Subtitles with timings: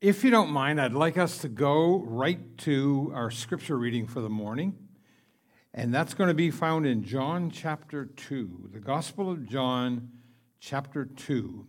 [0.00, 4.22] If you don't mind, I'd like us to go right to our scripture reading for
[4.22, 4.74] the morning.
[5.74, 10.08] And that's going to be found in John chapter 2, the Gospel of John
[10.58, 11.66] chapter 2.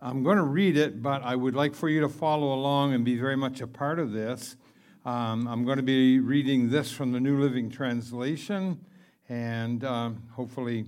[0.00, 3.04] I'm going to read it, but I would like for you to follow along and
[3.04, 4.56] be very much a part of this.
[5.04, 8.86] Um, I'm going to be reading this from the New Living Translation,
[9.28, 10.86] and um, hopefully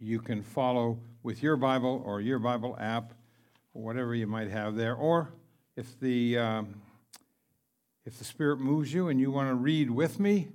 [0.00, 3.12] you can follow with your Bible or your Bible app
[3.76, 4.94] or whatever you might have there.
[4.94, 5.34] Or
[5.76, 6.80] if the, um,
[8.06, 10.48] if the Spirit moves you and you want to read with me,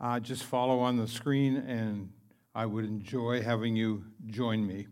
[0.00, 2.10] uh, just follow on the screen, and
[2.54, 4.86] I would enjoy having you join me.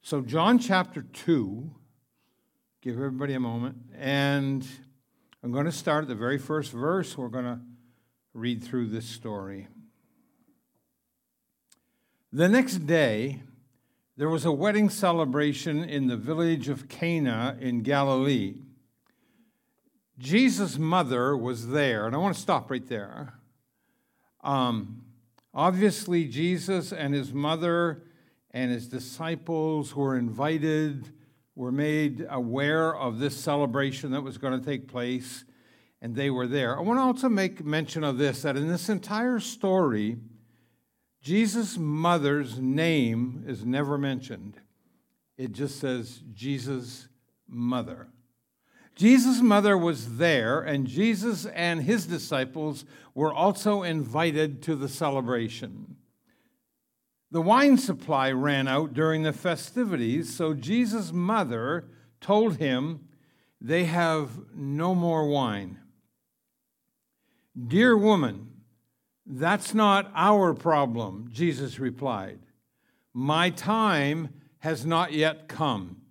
[0.00, 1.70] So, John chapter 2,
[2.80, 4.66] give everybody a moment, and
[5.42, 7.16] I'm going to start at the very first verse.
[7.16, 7.60] We're going to
[8.32, 9.68] read through this story.
[12.32, 13.42] The next day,
[14.16, 18.56] there was a wedding celebration in the village of Cana in Galilee.
[20.18, 23.34] Jesus' mother was there, and I want to stop right there.
[24.44, 25.04] Um,
[25.54, 28.02] obviously, Jesus and his mother
[28.50, 31.10] and his disciples were invited,
[31.54, 35.44] were made aware of this celebration that was going to take place,
[36.02, 36.78] and they were there.
[36.78, 40.18] I want to also make mention of this that in this entire story,
[41.22, 44.58] Jesus' mother's name is never mentioned.
[45.38, 47.08] It just says Jesus'
[47.48, 48.08] mother.
[48.96, 52.84] Jesus' mother was there, and Jesus and his disciples
[53.14, 55.96] were also invited to the celebration.
[57.30, 61.86] The wine supply ran out during the festivities, so Jesus' mother
[62.20, 63.08] told him,
[63.60, 65.78] They have no more wine.
[67.66, 68.51] Dear woman,
[69.26, 72.40] that's not our problem, Jesus replied.
[73.14, 76.02] My time has not yet come.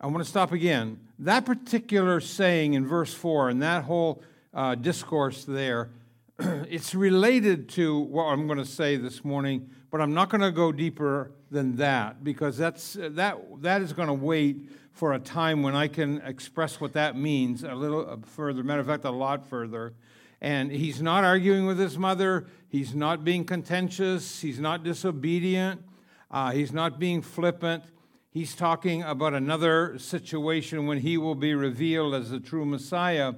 [0.00, 0.98] I want to stop again.
[1.18, 4.22] That particular saying in verse 4 and that whole
[4.54, 5.90] uh, discourse there,
[6.38, 10.50] it's related to what I'm going to say this morning, but I'm not going to
[10.50, 15.62] go deeper than that because that's, that, that is going to wait for a time
[15.62, 18.62] when I can express what that means a little further.
[18.62, 19.94] Matter of fact, a lot further.
[20.40, 22.46] And he's not arguing with his mother.
[22.68, 24.40] He's not being contentious.
[24.40, 25.82] He's not disobedient.
[26.30, 27.84] Uh, he's not being flippant.
[28.30, 33.34] He's talking about another situation when he will be revealed as the true Messiah.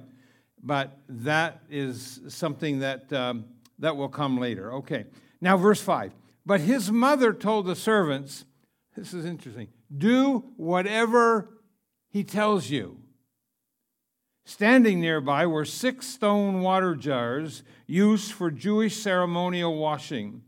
[0.61, 3.45] But that is something that, um,
[3.79, 4.71] that will come later.
[4.73, 5.05] Okay.
[5.41, 6.13] Now, verse 5.
[6.45, 8.45] But his mother told the servants,
[8.95, 11.49] this is interesting, do whatever
[12.09, 12.99] he tells you.
[14.45, 20.41] Standing nearby were six stone water jars used for Jewish ceremonial washing.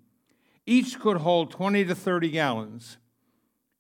[0.66, 2.98] Each could hold 20 to 30 gallons.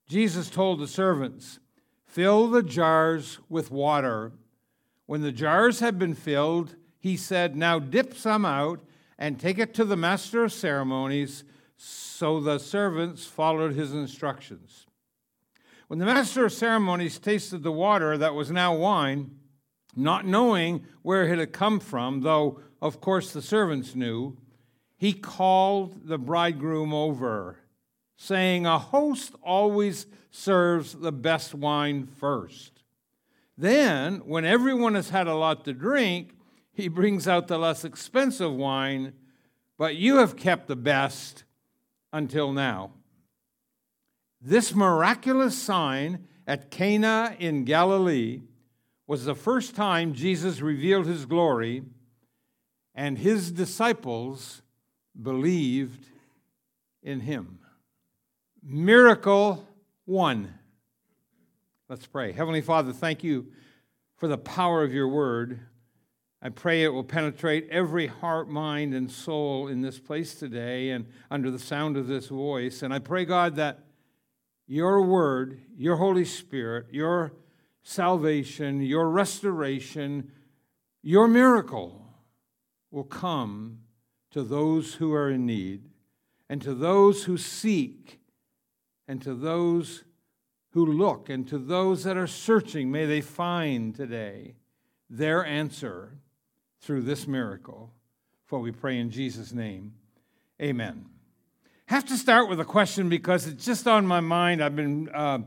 [0.07, 1.59] Jesus told the servants,
[2.05, 4.31] Fill the jars with water.
[5.05, 8.79] When the jars had been filled, he said, Now dip some out
[9.17, 11.43] and take it to the master of ceremonies.
[11.75, 14.85] So the servants followed his instructions.
[15.87, 19.31] When the master of ceremonies tasted the water that was now wine,
[19.95, 24.38] not knowing where it had come from, though of course the servants knew,
[24.97, 27.59] he called the bridegroom over,
[28.16, 32.83] saying, A host always serves the best wine first.
[33.57, 36.35] Then, when everyone has had a lot to drink,
[36.73, 39.13] he brings out the less expensive wine,
[39.77, 41.45] but you have kept the best
[42.12, 42.91] until now.
[44.41, 48.41] This miraculous sign at Cana in Galilee
[49.07, 51.83] was the first time Jesus revealed his glory,
[52.93, 54.61] and his disciples
[55.21, 56.07] believed
[57.03, 57.59] in him.
[58.63, 59.67] Miracle
[60.05, 60.53] one.
[61.88, 62.31] Let's pray.
[62.31, 63.51] Heavenly Father, thank you
[64.17, 65.59] for the power of your word.
[66.41, 71.05] I pray it will penetrate every heart, mind, and soul in this place today and
[71.29, 72.81] under the sound of this voice.
[72.81, 73.79] And I pray, God, that
[74.67, 77.33] your word, your Holy Spirit, your
[77.85, 80.31] salvation, your restoration,
[81.04, 82.01] your miracle
[82.89, 83.77] will come
[84.31, 85.83] to those who are in need,
[86.50, 88.19] and to those who seek,
[89.07, 90.04] and to those
[90.71, 92.92] who look, and to those that are searching.
[92.92, 94.56] May they find today
[95.07, 96.18] their answer
[96.81, 97.94] through this miracle.
[98.45, 99.94] For we pray in Jesus' name.
[100.59, 101.06] Amen.
[101.86, 104.63] Have to start with a question because it's just on my mind.
[104.63, 105.07] I've been.
[105.13, 105.39] Uh,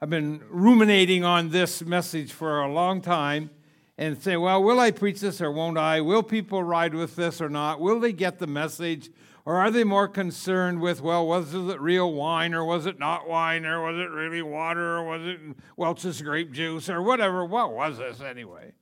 [0.00, 3.48] I've been ruminating on this message for a long time
[3.96, 6.02] and say, well, will I preach this or won't I?
[6.02, 7.80] Will people ride with this or not?
[7.80, 9.10] Will they get the message
[9.46, 13.28] Or are they more concerned with, well, was it real wine or was it not
[13.28, 15.38] wine or was it really water or was it
[15.76, 17.44] Welch's grape juice or whatever?
[17.44, 18.72] What was this anyway?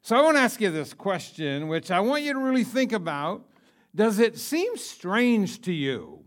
[0.00, 2.92] So I want to ask you this question, which I want you to really think
[2.92, 3.44] about.
[3.94, 6.21] Does it seem strange to you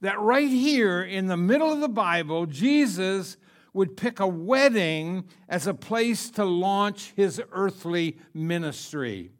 [0.00, 3.36] that right here in the middle of the Bible, Jesus
[3.72, 9.32] would pick a wedding as a place to launch his earthly ministry?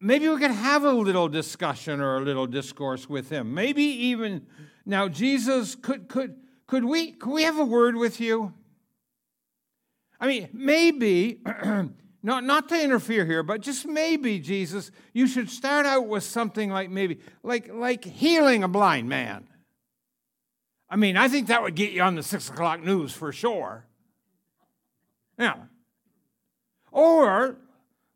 [0.00, 3.54] maybe we could have a little discussion or a little discourse with him.
[3.54, 4.46] Maybe even
[4.84, 6.36] now, Jesus, could could
[6.66, 8.54] could we could we have a word with you?
[10.20, 11.40] I mean, maybe
[12.26, 16.70] not not to interfere here, but just maybe, Jesus, you should start out with something
[16.70, 19.46] like maybe like like healing a blind man.
[20.90, 23.86] I mean, I think that would get you on the six o'clock news for sure.
[25.38, 25.54] Yeah.
[26.90, 27.58] Or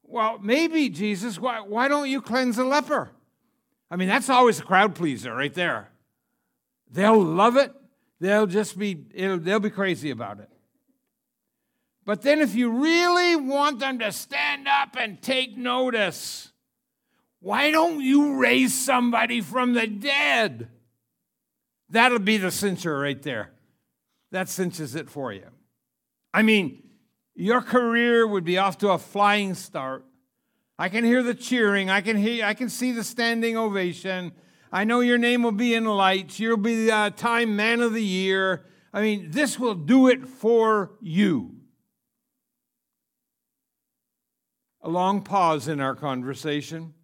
[0.03, 3.11] well, maybe, Jesus, why, why don't you cleanse a leper?
[3.93, 5.91] I mean, that's always a crowd pleaser right there.
[6.91, 7.73] They'll love it.
[8.19, 10.49] They'll just be, they'll be crazy about it.
[12.11, 16.51] But then, if you really want them to stand up and take notice,
[17.39, 20.71] why don't you raise somebody from the dead?
[21.89, 23.53] That'll be the cincher right there.
[24.33, 25.47] That cinches it for you.
[26.35, 26.83] I mean,
[27.37, 30.05] your career would be off to a flying start.
[30.81, 31.91] I can hear the cheering.
[31.91, 34.33] I can hear I can see the standing ovation.
[34.73, 36.41] I know your name will be in lights.
[36.41, 38.65] You'll be the uh, Time Man of the Year.
[38.93, 41.60] I mean, this will do it for you.
[44.83, 46.95] A long pause in our conversation.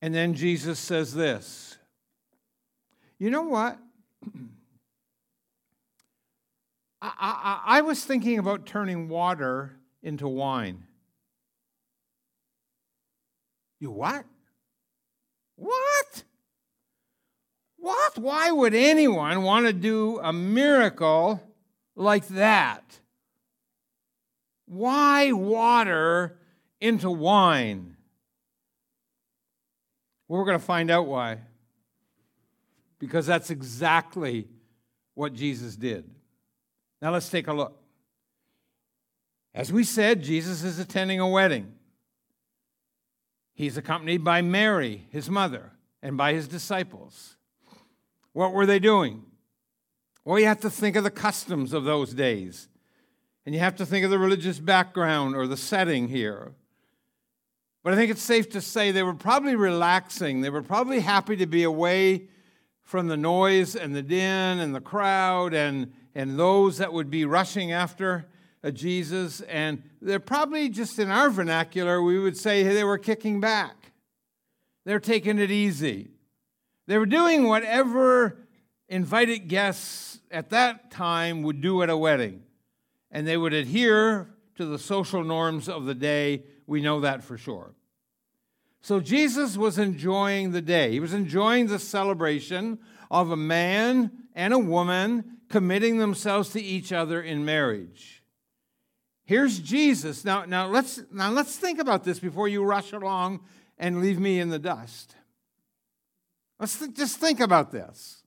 [0.00, 1.78] And then Jesus says this
[3.18, 3.78] You know what?
[7.00, 10.84] I, I, I was thinking about turning water into wine.
[13.80, 14.24] You what?
[15.56, 16.24] What?
[17.76, 18.18] What?
[18.18, 21.40] Why would anyone want to do a miracle
[21.94, 22.98] like that?
[24.68, 26.38] Why water
[26.80, 27.96] into wine?
[30.28, 31.38] Well, we're going to find out why.
[32.98, 34.46] Because that's exactly
[35.14, 36.08] what Jesus did.
[37.00, 37.80] Now let's take a look.
[39.54, 41.72] As we said, Jesus is attending a wedding.
[43.54, 45.72] He's accompanied by Mary, his mother,
[46.02, 47.36] and by his disciples.
[48.32, 49.24] What were they doing?
[50.24, 52.68] Well, you have to think of the customs of those days.
[53.48, 56.52] And you have to think of the religious background or the setting here.
[57.82, 60.42] But I think it's safe to say they were probably relaxing.
[60.42, 62.28] They were probably happy to be away
[62.82, 67.24] from the noise and the din and the crowd and and those that would be
[67.24, 68.26] rushing after
[68.62, 69.40] uh, Jesus.
[69.40, 73.92] And they're probably just in our vernacular, we would say they were kicking back.
[74.84, 76.10] They're taking it easy.
[76.86, 78.36] They were doing whatever
[78.90, 82.42] invited guests at that time would do at a wedding.
[83.10, 86.44] And they would adhere to the social norms of the day.
[86.66, 87.74] We know that for sure.
[88.80, 90.92] So Jesus was enjoying the day.
[90.92, 92.78] He was enjoying the celebration
[93.10, 98.22] of a man and a woman committing themselves to each other in marriage.
[99.24, 100.24] Here's Jesus.
[100.24, 103.40] Now, now, let's, now let's think about this before you rush along
[103.76, 105.14] and leave me in the dust.
[106.58, 108.22] Let's th- just think about this.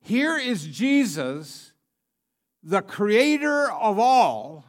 [0.00, 1.65] Here is Jesus,
[2.66, 4.66] the creator of all,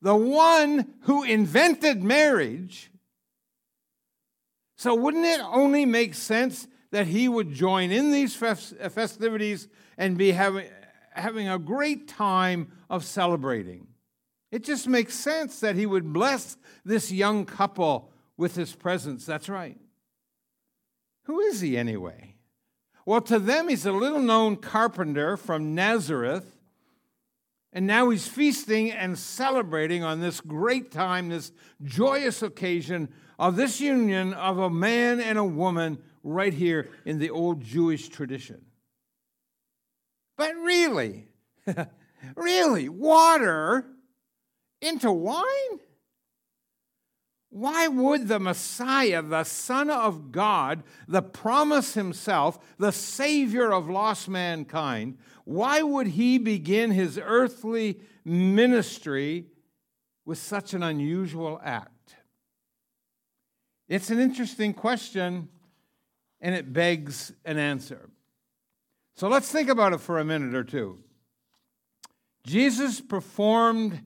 [0.00, 2.90] the one who invented marriage.
[4.76, 10.32] So, wouldn't it only make sense that he would join in these festivities and be
[10.32, 10.68] having,
[11.12, 13.86] having a great time of celebrating.
[14.50, 19.24] It just makes sense that he would bless this young couple with his presence.
[19.24, 19.78] That's right.
[21.24, 22.29] Who is he anyway?
[23.06, 26.56] Well, to them, he's a little known carpenter from Nazareth.
[27.72, 31.52] And now he's feasting and celebrating on this great time, this
[31.82, 37.30] joyous occasion of this union of a man and a woman right here in the
[37.30, 38.66] old Jewish tradition.
[40.36, 41.28] But really,
[42.36, 43.86] really, water
[44.80, 45.44] into wine?
[47.50, 54.28] Why would the Messiah, the Son of God, the promise himself, the Savior of lost
[54.28, 59.46] mankind, why would he begin his earthly ministry
[60.24, 62.14] with such an unusual act?
[63.88, 65.48] It's an interesting question
[66.40, 68.10] and it begs an answer.
[69.16, 71.00] So let's think about it for a minute or two.
[72.46, 74.02] Jesus performed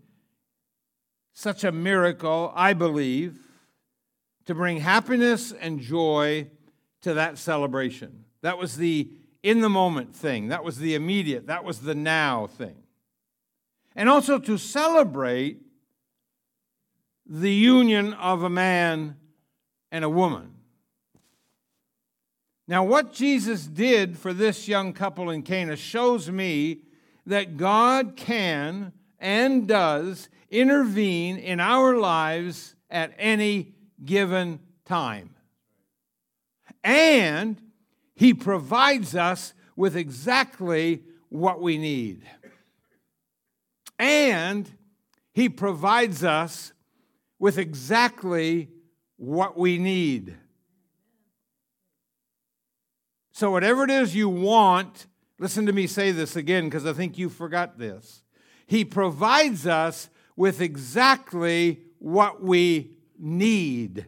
[1.34, 3.36] such a miracle, I believe,
[4.46, 6.48] to bring happiness and joy
[7.02, 8.24] to that celebration.
[8.40, 9.10] That was the
[9.42, 12.76] in the moment thing, that was the immediate, that was the now thing.
[13.94, 15.58] And also to celebrate
[17.26, 19.16] the union of a man
[19.92, 20.54] and a woman.
[22.66, 26.78] Now, what Jesus did for this young couple in Cana shows me
[27.26, 33.74] that God can and does intervene in our lives at any
[34.04, 35.34] given time.
[36.82, 37.60] And
[38.14, 42.22] He provides us with exactly what we need.
[43.98, 44.70] And
[45.32, 46.72] He provides us
[47.38, 48.68] with exactly
[49.16, 50.36] what we need.
[53.32, 55.06] So, whatever it is you want,
[55.40, 58.22] listen to me say this again because I think you forgot this.
[58.66, 64.06] He provides us with exactly what we need.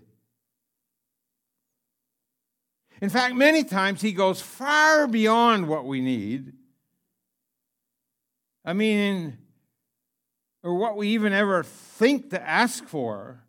[3.01, 6.53] In fact, many times he goes far beyond what we need.
[8.65, 9.39] I mean,
[10.63, 13.45] or what we even ever think to ask for.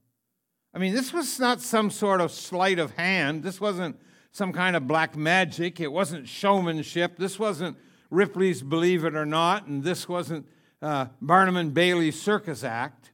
[0.73, 3.41] I mean, this was not some sort of sleight of hand.
[3.41, 3.99] This wasn't
[4.31, 5.79] some kind of black magic.
[5.79, 7.17] It wasn't showmanship.
[7.17, 7.77] This wasn't
[8.11, 10.45] Ripley's Believe It or Not, and this wasn't
[10.81, 13.11] uh, Barnum and Bailey's circus act.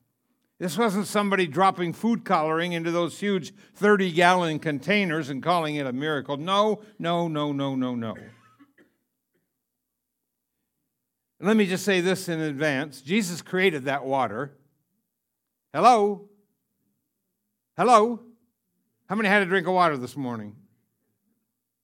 [0.60, 5.86] This wasn't somebody dropping food coloring into those huge 30 gallon containers and calling it
[5.86, 6.38] a miracle.
[6.38, 8.16] No, no, no, no, no, no.
[11.42, 14.54] let me just say this in advance Jesus created that water.
[15.74, 16.30] Hello?
[17.76, 18.22] Hello?
[19.10, 20.56] How many had a drink of water this morning?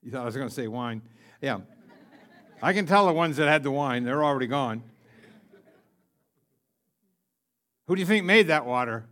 [0.02, 1.02] You thought I was going to say wine.
[1.42, 1.60] Yeah.
[2.62, 4.84] I can tell the ones that had the wine, they're already gone.
[7.90, 9.08] Who do you think made that water?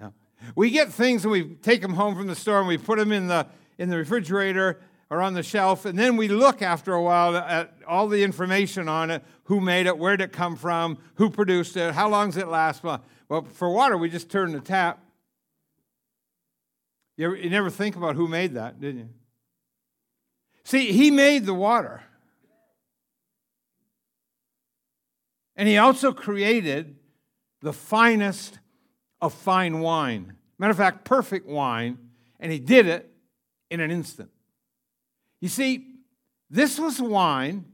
[0.00, 0.10] Yeah.
[0.54, 3.10] We get things and we take them home from the store and we put them
[3.10, 4.80] in the, in the refrigerator
[5.10, 8.88] or on the shelf, and then we look after a while at all the information
[8.88, 12.28] on it who made it, where did it come from, who produced it, how long
[12.28, 12.84] does it last?
[12.84, 13.02] Well,
[13.54, 15.02] for water, we just turn the tap.
[17.16, 19.08] You, ever, you never think about who made that, did you?
[20.62, 22.04] See, he made the water.
[25.58, 26.96] And he also created
[27.60, 28.60] the finest
[29.20, 30.36] of fine wine.
[30.58, 31.98] Matter of fact, perfect wine.
[32.40, 33.10] And he did it
[33.68, 34.30] in an instant.
[35.40, 35.84] You see,
[36.48, 37.64] this was wine,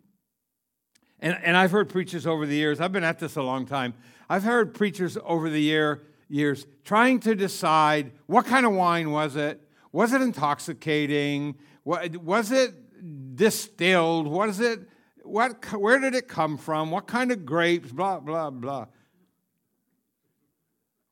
[1.21, 3.95] and, and I've heard preachers over the years, I've been at this a long time.
[4.29, 9.37] I've heard preachers over the year, years trying to decide what kind of wine was
[9.37, 9.61] it?
[9.93, 11.57] Was it intoxicating?
[11.85, 14.27] Was it distilled?
[14.27, 14.89] Was it?
[15.25, 16.91] What, where did it come from?
[16.91, 17.93] What kind of grapes?
[17.93, 18.87] Blah, blah, blah.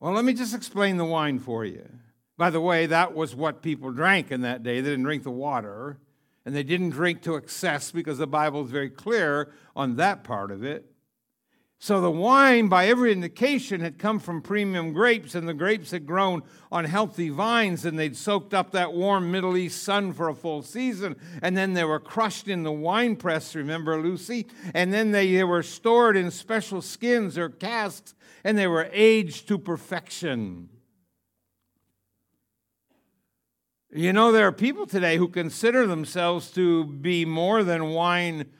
[0.00, 1.88] Well, let me just explain the wine for you.
[2.37, 4.81] By the way, that was what people drank in that day.
[4.81, 5.99] They didn't drink the water,
[6.45, 10.50] and they didn't drink to excess because the Bible is very clear on that part
[10.50, 10.91] of it.
[11.82, 16.06] So the wine, by every indication, had come from premium grapes, and the grapes had
[16.06, 20.34] grown on healthy vines, and they'd soaked up that warm Middle East sun for a
[20.36, 21.16] full season.
[21.42, 24.46] And then they were crushed in the wine press, remember, Lucy?
[24.74, 29.48] And then they, they were stored in special skins or casks, and they were aged
[29.48, 30.68] to perfection.
[33.90, 38.52] You know, there are people today who consider themselves to be more than wine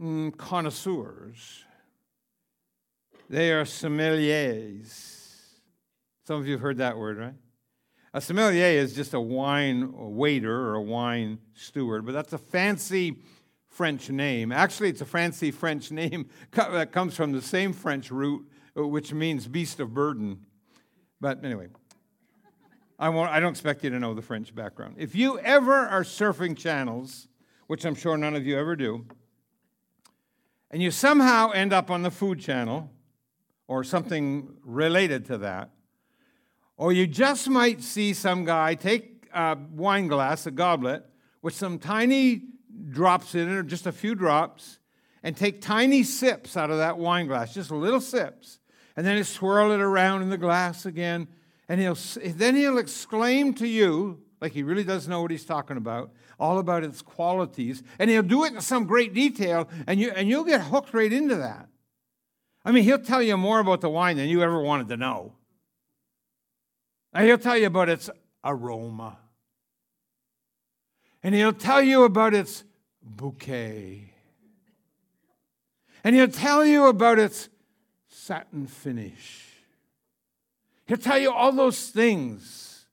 [0.00, 1.63] mm, connoisseurs.
[3.28, 5.14] They are sommeliers.
[6.26, 7.34] Some of you have heard that word, right?
[8.12, 13.16] A sommelier is just a wine waiter or a wine steward, but that's a fancy
[13.66, 14.52] French name.
[14.52, 19.12] Actually, it's a fancy French name that comes from the same French root, uh, which
[19.12, 20.40] means beast of burden.
[21.20, 21.68] But anyway,
[22.98, 24.96] I, won't, I don't expect you to know the French background.
[24.98, 27.26] If you ever are surfing channels,
[27.66, 29.06] which I'm sure none of you ever do,
[30.70, 32.90] and you somehow end up on the food channel,
[33.66, 35.70] or something related to that.
[36.76, 41.04] Or you just might see some guy take a wine glass, a goblet,
[41.42, 42.42] with some tiny
[42.90, 44.78] drops in it, or just a few drops,
[45.22, 48.58] and take tiny sips out of that wine glass, just little sips.
[48.96, 51.28] And then he'll swirl it around in the glass again.
[51.68, 55.76] And he'll, then he'll exclaim to you, like he really does know what he's talking
[55.76, 57.82] about, all about its qualities.
[57.98, 61.12] And he'll do it in some great detail, and, you, and you'll get hooked right
[61.12, 61.68] into that.
[62.64, 65.32] I mean, he'll tell you more about the wine than you ever wanted to know.
[67.12, 68.08] And he'll tell you about its
[68.42, 69.18] aroma.
[71.22, 72.64] And he'll tell you about its
[73.02, 74.12] bouquet.
[76.02, 77.48] And he'll tell you about its
[78.08, 79.42] satin finish.
[80.86, 82.86] He'll tell you all those things.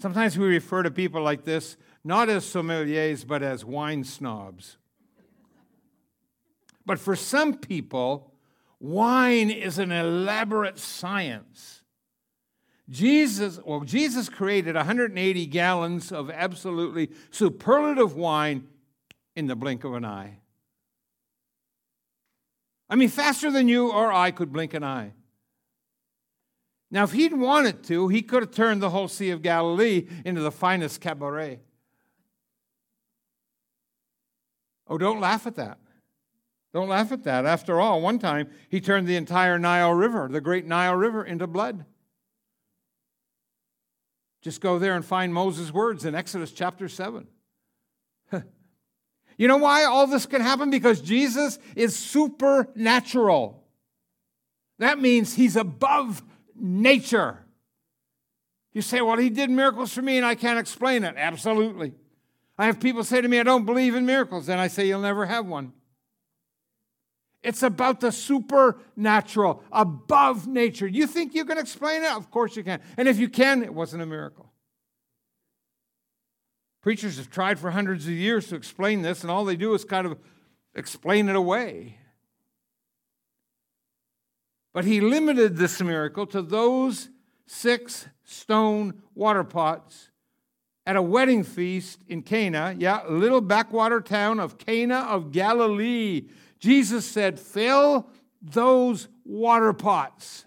[0.00, 4.76] Sometimes we refer to people like this not as sommeliers, but as wine snobs.
[6.84, 8.33] But for some people,
[8.84, 11.82] wine is an elaborate science.
[12.90, 18.68] Jesus, well, Jesus created 180 gallons of absolutely superlative wine
[19.34, 20.38] in the blink of an eye.
[22.90, 25.14] I mean, faster than you or I could blink an eye.
[26.90, 30.42] Now, if he'd wanted to, he could have turned the whole Sea of Galilee into
[30.42, 31.60] the finest Cabernet.
[34.86, 35.78] Oh, don't laugh at that.
[36.74, 37.46] Don't laugh at that.
[37.46, 41.46] After all, one time he turned the entire Nile River, the great Nile River, into
[41.46, 41.84] blood.
[44.42, 47.28] Just go there and find Moses' words in Exodus chapter 7.
[49.38, 50.68] you know why all this can happen?
[50.68, 53.62] Because Jesus is supernatural.
[54.80, 56.24] That means he's above
[56.56, 57.38] nature.
[58.72, 61.14] You say, well, he did miracles for me and I can't explain it.
[61.16, 61.94] Absolutely.
[62.58, 64.48] I have people say to me, I don't believe in miracles.
[64.48, 65.72] And I say, you'll never have one.
[67.44, 70.86] It's about the supernatural, above nature.
[70.86, 72.10] You think you can explain it?
[72.10, 72.80] Of course you can.
[72.96, 74.50] And if you can, it wasn't a miracle.
[76.80, 79.84] Preachers have tried for hundreds of years to explain this, and all they do is
[79.84, 80.18] kind of
[80.74, 81.98] explain it away.
[84.72, 87.10] But he limited this miracle to those
[87.46, 90.10] six stone water pots
[90.86, 96.28] at a wedding feast in Cana, yeah, a little backwater town of Cana of Galilee.
[96.64, 98.08] Jesus said, Fill
[98.40, 100.46] those water pots.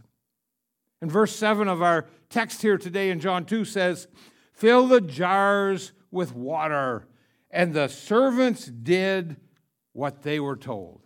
[0.99, 4.07] And verse 7 of our text here today in John 2 says,
[4.51, 7.05] Fill the jars with water.
[7.51, 9.37] And the servants did
[9.93, 11.01] what they were told.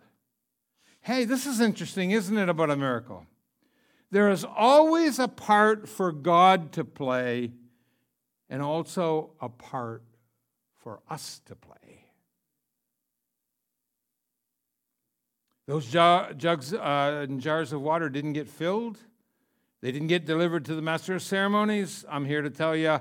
[1.01, 3.25] Hey, this is interesting, isn't it, about a miracle?
[4.11, 7.51] There is always a part for God to play
[8.49, 10.03] and also a part
[10.77, 11.80] for us to play.
[15.71, 18.97] Those jugs uh, and jars of water didn't get filled.
[19.79, 22.03] They didn't get delivered to the master of ceremonies.
[22.09, 22.99] I'm here to tell you,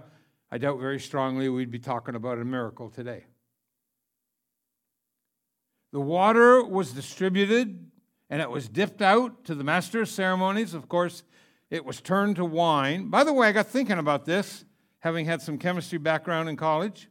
[0.52, 3.24] I doubt very strongly we'd be talking about a miracle today.
[5.92, 7.90] The water was distributed
[8.30, 10.72] and it was dipped out to the master of ceremonies.
[10.72, 11.24] Of course,
[11.70, 13.08] it was turned to wine.
[13.08, 14.64] By the way, I got thinking about this,
[15.00, 17.09] having had some chemistry background in college.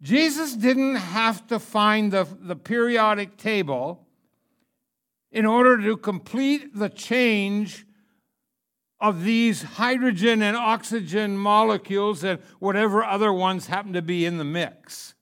[0.00, 4.06] Jesus didn't have to find the, the periodic table
[5.32, 7.84] in order to complete the change
[9.00, 14.44] of these hydrogen and oxygen molecules and whatever other ones happen to be in the
[14.44, 15.14] mix.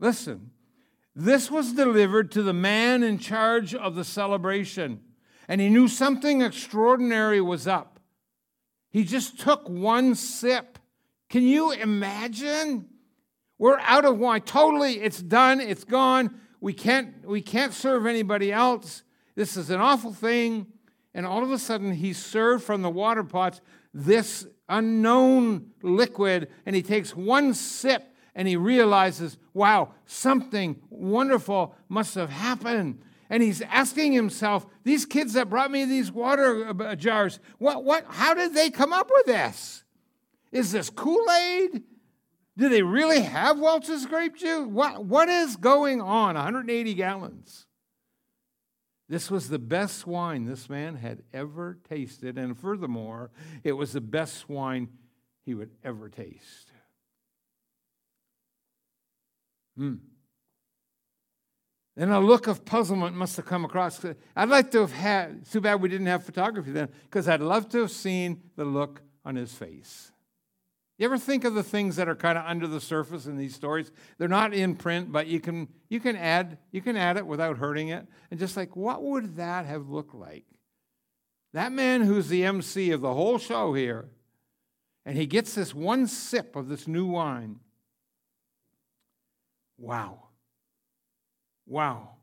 [0.00, 0.50] Listen,
[1.14, 5.00] this was delivered to the man in charge of the celebration,
[5.48, 7.98] and he knew something extraordinary was up.
[8.90, 10.77] He just took one sip
[11.28, 12.88] can you imagine?
[13.58, 14.42] We're out of wine.
[14.42, 16.40] Totally, it's done, it's gone.
[16.60, 19.02] We can't, we can't serve anybody else.
[19.34, 20.66] This is an awful thing.
[21.14, 23.60] And all of a sudden, he's served from the water pots
[23.92, 32.14] this unknown liquid, and he takes one sip and he realizes, wow, something wonderful must
[32.14, 33.00] have happened.
[33.30, 38.04] And he's asking himself, these kids that brought me these water uh, jars, what, what,
[38.08, 39.82] how did they come up with this?
[40.52, 41.82] Is this Kool Aid?
[42.56, 44.66] Do they really have Welch's grape juice?
[44.66, 46.34] What, what is going on?
[46.34, 47.66] 180 gallons.
[49.08, 52.36] This was the best wine this man had ever tasted.
[52.36, 53.30] And furthermore,
[53.62, 54.88] it was the best wine
[55.46, 56.72] he would ever taste.
[59.76, 59.94] Hmm.
[61.96, 64.04] Then a look of puzzlement must have come across.
[64.36, 67.68] I'd like to have had, too bad we didn't have photography then, because I'd love
[67.70, 70.12] to have seen the look on his face.
[70.98, 73.54] You ever think of the things that are kind of under the surface in these
[73.54, 73.92] stories?
[74.18, 77.58] They're not in print, but you can you can add you can add it without
[77.58, 78.06] hurting it.
[78.32, 80.44] And just like what would that have looked like?
[81.52, 84.08] That man who's the MC of the whole show here,
[85.06, 87.60] and he gets this one sip of this new wine.
[89.78, 90.24] Wow.
[91.64, 92.16] Wow.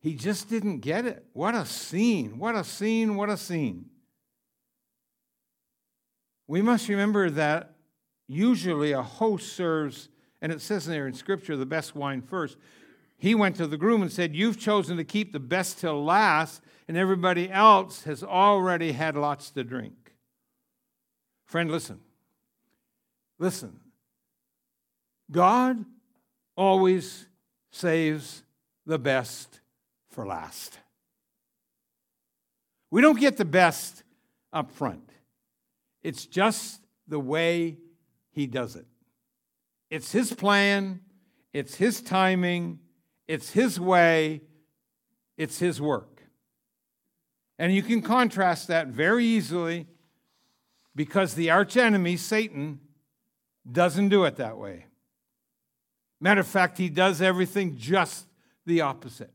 [0.00, 1.26] He just didn't get it.
[1.32, 2.38] What a scene.
[2.38, 3.14] What a scene.
[3.14, 3.86] What a scene.
[6.48, 7.74] We must remember that
[8.28, 10.08] usually a host serves,
[10.40, 12.56] and it says in there in Scripture, the best wine first.
[13.18, 16.62] He went to the groom and said, You've chosen to keep the best till last,
[16.86, 20.12] and everybody else has already had lots to drink.
[21.46, 22.00] Friend, listen.
[23.38, 23.80] Listen.
[25.30, 25.84] God
[26.56, 27.26] always
[27.70, 28.42] saves
[28.84, 29.60] the best
[30.10, 30.78] for last.
[32.90, 34.04] We don't get the best
[34.52, 35.05] up front.
[36.06, 37.78] It's just the way
[38.30, 38.86] he does it.
[39.90, 41.00] It's his plan,
[41.52, 42.78] it's his timing,
[43.26, 44.42] it's his way,
[45.36, 46.22] it's his work.
[47.58, 49.88] And you can contrast that very easily
[50.94, 52.78] because the archenemy, Satan,
[53.68, 54.86] doesn't do it that way.
[56.20, 58.28] Matter of fact, he does everything just
[58.64, 59.32] the opposite.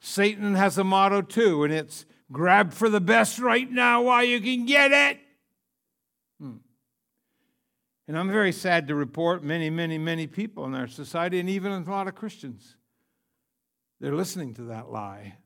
[0.00, 4.38] Satan has a motto too, and it's grab for the best right now while you
[4.38, 5.20] can get it.
[6.40, 6.56] Hmm.
[8.06, 11.72] And I'm very sad to report many, many, many people in our society, and even
[11.72, 12.76] a lot of Christians,
[14.00, 15.36] they're listening to that lie.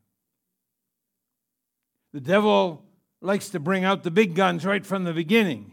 [2.12, 2.84] The devil
[3.20, 5.72] likes to bring out the big guns right from the beginning.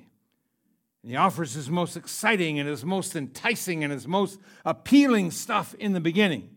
[1.04, 5.94] He offers his most exciting and his most enticing and his most appealing stuff in
[5.94, 6.50] the beginning.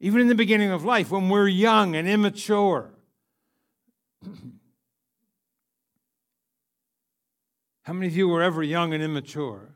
[0.00, 2.90] Even in the beginning of life, when we're young and immature.
[7.84, 9.74] How many of you were ever young and immature?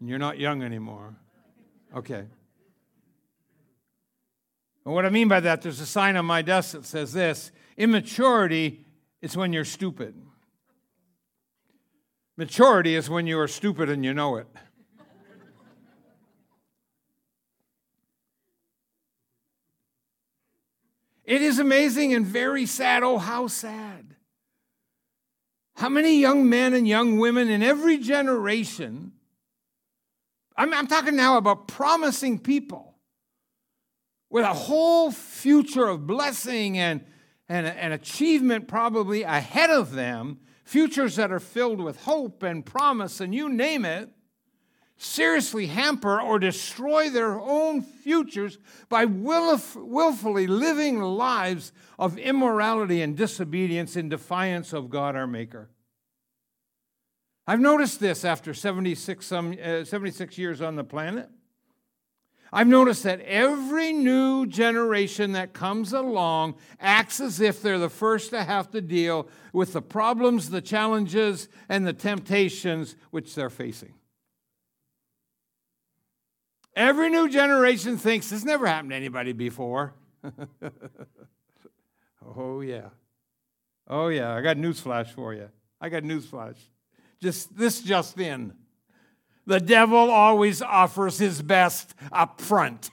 [0.00, 1.16] And you're not young anymore.
[1.96, 2.26] Okay.
[4.84, 7.52] And what I mean by that, there's a sign on my desk that says this
[7.78, 8.84] immaturity
[9.22, 10.14] is when you're stupid.
[12.36, 14.46] Maturity is when you are stupid and you know it.
[21.24, 23.02] It is amazing and very sad.
[23.02, 24.13] Oh, how sad.
[25.76, 29.12] How many young men and young women in every generation,
[30.56, 32.94] I'm, I'm, talking now about promising people
[34.30, 37.04] with a whole future of blessing and,
[37.48, 43.20] and, and achievement probably ahead of them, futures that are filled with hope and promise
[43.20, 44.10] and you name it,
[44.96, 53.96] seriously hamper or destroy their own futures by willfully living lives of immorality and disobedience
[53.96, 55.70] in defiance of God our Maker.
[57.46, 61.28] I've noticed this after 76, some, uh, 76 years on the planet.
[62.52, 68.30] I've noticed that every new generation that comes along acts as if they're the first
[68.30, 73.94] to have to deal with the problems, the challenges, and the temptations which they're facing.
[76.76, 79.94] Every new generation thinks this never happened to anybody before.
[82.36, 82.88] oh, yeah.
[83.86, 84.34] Oh, yeah.
[84.34, 85.48] I got news flash for you.
[85.80, 86.56] I got news flash.
[87.20, 88.54] Just this just in.
[89.46, 92.90] The devil always offers his best up front.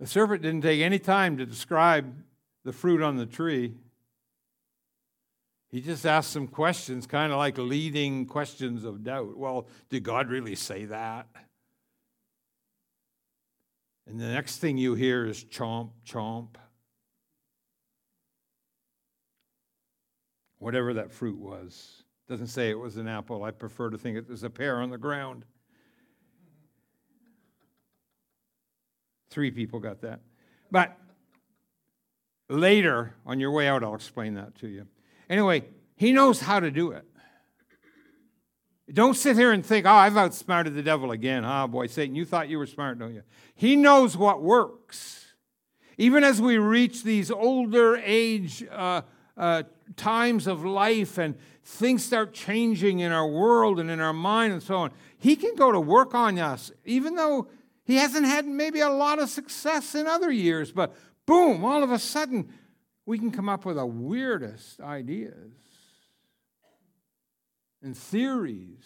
[0.00, 2.12] The serpent didn't take any time to describe
[2.64, 3.74] the fruit on the tree.
[5.72, 9.36] He just asked some questions, kind of like leading questions of doubt.
[9.36, 11.26] Well, did God really say that?
[14.06, 16.56] And the next thing you hear is chomp, chomp.
[20.62, 22.04] whatever that fruit was.
[22.28, 23.42] Doesn't say it was an apple.
[23.42, 25.44] I prefer to think it was a pear on the ground.
[29.28, 30.20] Three people got that.
[30.70, 30.96] But
[32.48, 34.86] later, on your way out, I'll explain that to you.
[35.32, 35.64] Anyway,
[35.96, 37.06] he knows how to do it.
[38.92, 41.42] Don't sit here and think, oh, I've outsmarted the devil again.
[41.42, 43.22] Ah, oh, boy, Satan, you thought you were smart, don't you?
[43.54, 45.32] He knows what works.
[45.96, 49.00] Even as we reach these older age uh,
[49.38, 49.62] uh,
[49.96, 54.62] times of life and things start changing in our world and in our mind and
[54.62, 57.48] so on, He can go to work on us, even though
[57.84, 60.72] He hasn't had maybe a lot of success in other years.
[60.72, 62.52] But boom, all of a sudden,
[63.06, 65.52] we can come up with the weirdest ideas
[67.82, 68.84] and theories.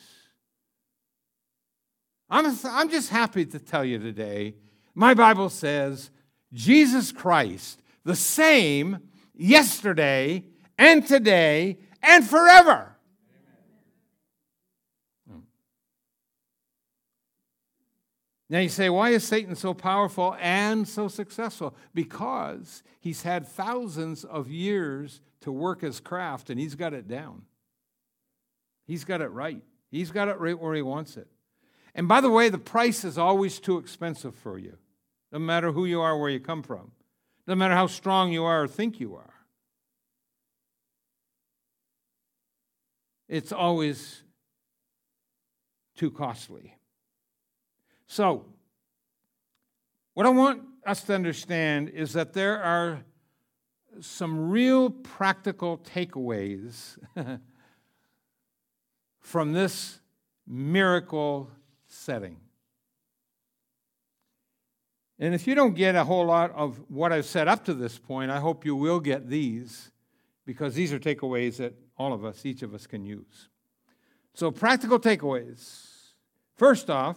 [2.29, 4.55] I'm, I'm just happy to tell you today
[4.95, 6.11] my Bible says
[6.55, 8.99] Jesus Christ, the same
[9.35, 10.45] yesterday
[10.79, 12.96] and today and forever.
[18.49, 21.75] Now you say, why is Satan so powerful and so successful?
[21.93, 27.43] Because he's had thousands of years to work his craft and he's got it down.
[28.87, 29.63] He's got it right.
[29.91, 31.27] He's got it right where he wants it.
[31.95, 34.77] And by the way, the price is always too expensive for you,
[35.33, 36.93] no matter who you are, where you come from,
[37.47, 39.37] no matter how strong you are or think you are.
[43.29, 44.23] it's always
[45.97, 46.77] too costly.
[48.07, 48.45] So,
[50.15, 53.05] what I want us to understand is that there are
[54.01, 56.99] some real practical takeaways
[59.21, 60.01] from this
[60.47, 61.51] miracle
[61.89, 62.37] setting.
[65.19, 67.99] And if you don't get a whole lot of what I've said up to this
[67.99, 69.91] point, I hope you will get these
[70.45, 73.49] because these are takeaways that all of us, each of us, can use.
[74.35, 76.13] So, practical takeaways.
[76.57, 77.17] First off,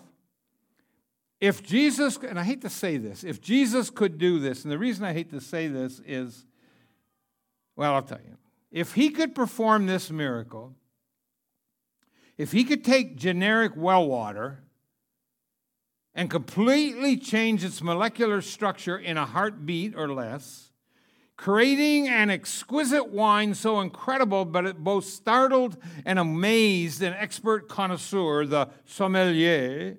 [1.41, 4.77] if Jesus, and I hate to say this, if Jesus could do this, and the
[4.77, 6.45] reason I hate to say this is,
[7.75, 8.35] well, I'll tell you.
[8.71, 10.75] If he could perform this miracle,
[12.37, 14.63] if he could take generic well water
[16.13, 20.71] and completely change its molecular structure in a heartbeat or less,
[21.37, 28.45] creating an exquisite wine so incredible, but it both startled and amazed an expert connoisseur,
[28.45, 29.97] the sommelier.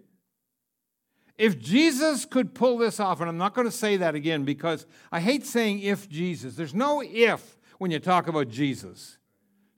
[1.40, 4.84] If Jesus could pull this off, and I'm not going to say that again because
[5.10, 6.54] I hate saying if Jesus.
[6.54, 9.16] There's no if when you talk about Jesus.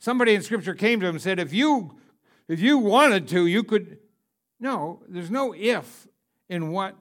[0.01, 1.96] Somebody in Scripture came to him and said, if you
[2.48, 3.98] if you wanted to, you could.
[4.59, 6.09] No, there's no if
[6.48, 6.96] in what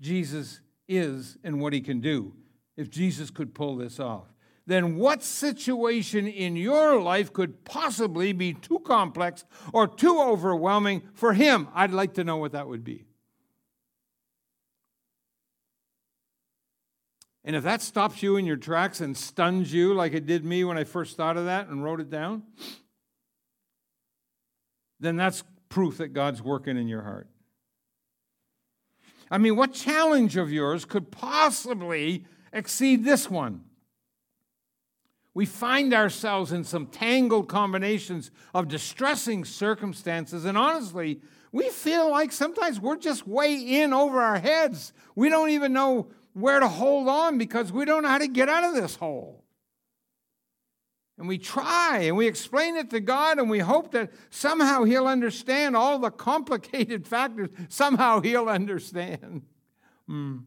[0.00, 2.34] Jesus is and what he can do.
[2.76, 4.26] If Jesus could pull this off,
[4.66, 11.32] then what situation in your life could possibly be too complex or too overwhelming for
[11.32, 11.68] him?
[11.72, 13.04] I'd like to know what that would be.
[17.50, 20.62] And if that stops you in your tracks and stuns you like it did me
[20.62, 22.44] when I first thought of that and wrote it down,
[25.00, 27.26] then that's proof that God's working in your heart.
[29.32, 33.64] I mean, what challenge of yours could possibly exceed this one?
[35.34, 42.30] We find ourselves in some tangled combinations of distressing circumstances, and honestly, we feel like
[42.30, 44.92] sometimes we're just way in over our heads.
[45.16, 48.48] We don't even know where to hold on because we don't know how to get
[48.48, 49.44] out of this hole.
[51.18, 55.06] And we try and we explain it to God and we hope that somehow He'll
[55.06, 57.50] understand all the complicated factors.
[57.68, 59.42] Somehow He'll understand.
[60.08, 60.38] Hmm.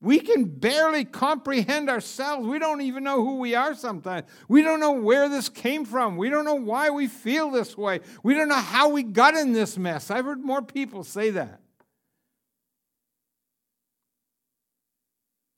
[0.00, 2.48] We can barely comprehend ourselves.
[2.48, 4.26] We don't even know who we are sometimes.
[4.48, 6.16] We don't know where this came from.
[6.16, 8.00] We don't know why we feel this way.
[8.24, 10.10] We don't know how we got in this mess.
[10.10, 11.61] I've heard more people say that.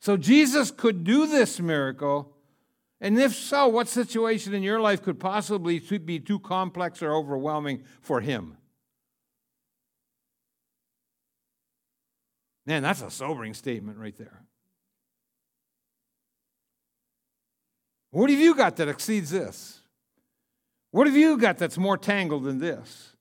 [0.05, 2.35] So Jesus could do this miracle
[3.01, 7.83] and if so, what situation in your life could possibly be too complex or overwhelming
[8.01, 8.57] for Him?
[12.67, 14.43] Man, that's a sobering statement right there.
[18.11, 19.81] What have you got that exceeds this?
[20.91, 23.17] What have you got that's more tangled than this?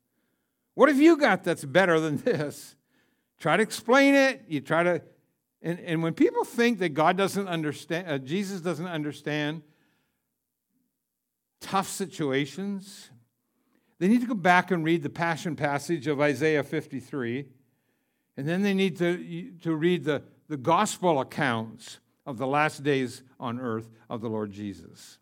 [0.75, 2.75] What have you got that's better than this?
[3.39, 4.43] Try to explain it.
[4.47, 5.01] You try to,
[5.63, 9.61] and, and when people think that God doesn't understand, uh, Jesus doesn't understand,
[11.61, 13.09] tough situations,
[13.97, 17.45] they need to go back and read the passion passage of Isaiah 53.
[18.35, 23.23] And then they need to, to read the, the gospel accounts of the last days
[23.39, 25.19] on earth of the Lord Jesus.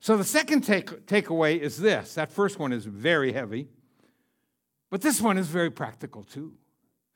[0.00, 3.68] So the second take, takeaway is this that first one is very heavy,
[4.90, 6.52] but this one is very practical too.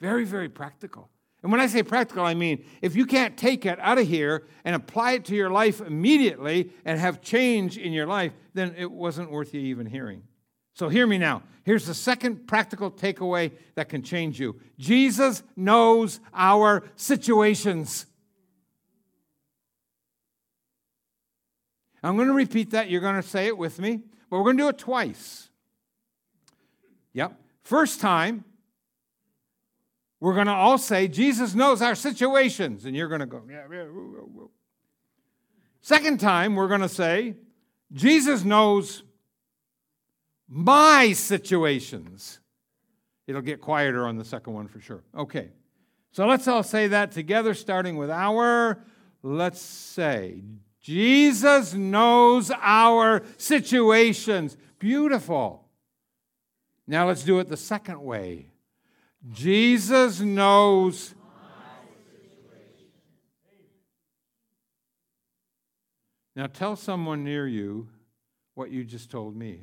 [0.00, 1.10] Very, very practical.
[1.42, 4.46] And when I say practical, I mean if you can't take it out of here
[4.64, 8.90] and apply it to your life immediately and have change in your life, then it
[8.90, 10.22] wasn't worth you even hearing.
[10.74, 11.42] So hear me now.
[11.64, 18.06] Here's the second practical takeaway that can change you Jesus knows our situations.
[22.02, 22.88] I'm going to repeat that.
[22.88, 24.00] You're going to say it with me,
[24.30, 25.50] but we're going to do it twice.
[27.12, 27.38] Yep.
[27.62, 28.44] First time,
[30.20, 32.84] we're going to all say, Jesus knows our situations.
[32.84, 33.84] And you're going to go, yeah, yeah.
[33.84, 34.50] Woo, woo.
[35.80, 37.34] Second time, we're going to say,
[37.92, 39.02] Jesus knows
[40.46, 42.40] my situations.
[43.26, 45.02] It'll get quieter on the second one for sure.
[45.16, 45.48] Okay.
[46.12, 48.84] So let's all say that together, starting with our.
[49.22, 50.42] Let's say,
[50.80, 54.56] Jesus knows our situations.
[54.78, 55.68] Beautiful.
[56.86, 58.49] Now let's do it the second way.
[59.28, 61.14] Jesus knows.
[66.34, 67.88] Now tell someone near you
[68.54, 69.60] what you just told me.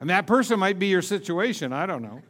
[0.00, 1.72] And that person might be your situation.
[1.72, 2.22] I don't know.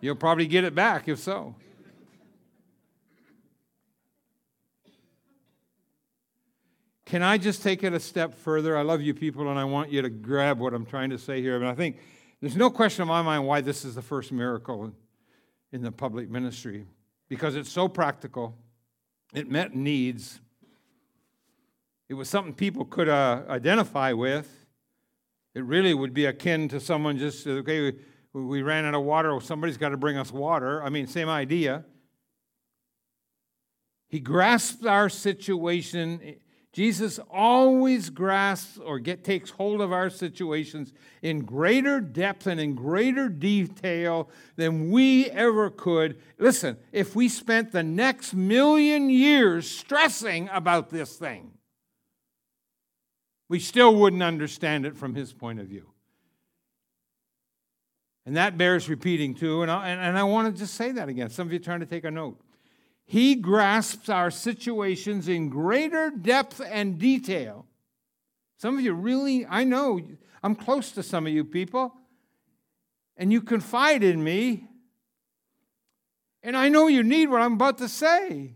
[0.00, 1.54] You'll probably get it back if so.
[7.06, 8.76] Can I just take it a step further?
[8.76, 11.40] I love you people, and I want you to grab what I'm trying to say
[11.40, 11.54] here.
[11.54, 11.98] And I think
[12.40, 14.92] there's no question in my mind why this is the first miracle
[15.72, 16.84] in the public ministry
[17.28, 18.56] because it's so practical,
[19.34, 20.40] it met needs,
[22.08, 24.66] it was something people could uh, identify with.
[25.54, 27.92] It really would be akin to someone just, okay,
[28.32, 30.82] we ran out of water, somebody's got to bring us water.
[30.82, 31.84] I mean, same idea.
[34.08, 36.36] He grasped our situation.
[36.76, 42.74] Jesus always grasps or get, takes hold of our situations in greater depth and in
[42.74, 46.20] greater detail than we ever could.
[46.38, 51.52] Listen, if we spent the next million years stressing about this thing,
[53.48, 55.90] we still wouldn't understand it from his point of view.
[58.26, 59.62] And that bears repeating too.
[59.62, 61.30] And I, and I want to just say that again.
[61.30, 62.38] Some of you are trying to take a note.
[63.06, 67.66] He grasps our situations in greater depth and detail.
[68.58, 70.00] Some of you really, I know,
[70.42, 71.94] I'm close to some of you people,
[73.16, 74.66] and you confide in me,
[76.42, 78.54] and I know you need what I'm about to say.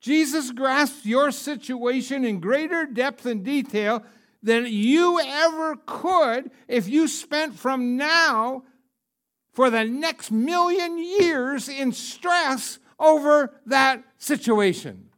[0.00, 4.02] Jesus grasps your situation in greater depth and detail
[4.42, 8.64] than you ever could if you spent from now
[9.52, 15.10] for the next million years in stress over that situation.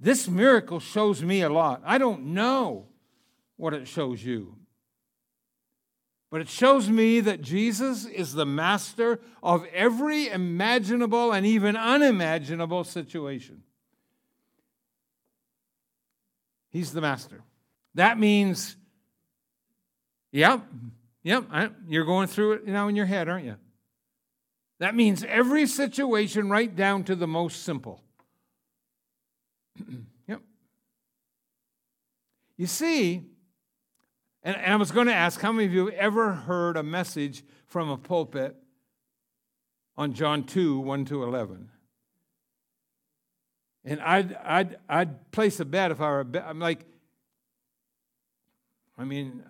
[0.00, 1.82] This miracle shows me a lot.
[1.84, 2.86] I don't know
[3.56, 4.54] what it shows you.
[6.30, 12.84] But it shows me that Jesus is the master of every imaginable and even unimaginable
[12.84, 13.62] situation.
[16.70, 17.42] He's the master.
[17.94, 18.76] That means
[20.32, 20.62] Yep,
[21.22, 21.44] yep,
[21.88, 23.56] you're going through it now in your head, aren't you?
[24.78, 28.02] That means every situation, right down to the most simple.
[30.28, 30.40] yep.
[32.56, 33.24] You see,
[34.42, 36.82] and, and I was going to ask how many of you have ever heard a
[36.82, 38.56] message from a pulpit
[39.96, 41.70] on John 2 1 to 11?
[43.84, 46.44] And I'd, I'd, I'd place a bet if I were a bet.
[46.46, 46.84] I'm like,
[48.96, 49.42] I mean,